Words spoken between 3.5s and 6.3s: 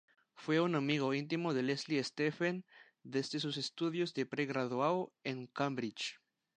estudios de pre-graduado en Cambridge.